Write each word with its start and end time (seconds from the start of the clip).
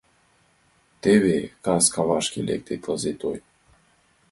Теве 1.01 1.37
кас 1.65 1.85
кавашке 1.93 2.39
Лекте 2.47 2.75
тылзе— 2.83 3.11
той. 3.21 3.37